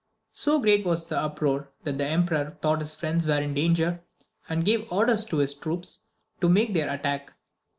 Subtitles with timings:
[0.33, 4.01] So great was the uproar, that the emperor thought his friends were in danger,
[4.49, 6.05] and gave orders to his troops
[6.39, 7.33] to make their attack.